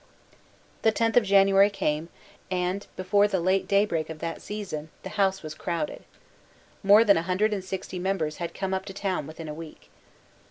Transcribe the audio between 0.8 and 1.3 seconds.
The tenth of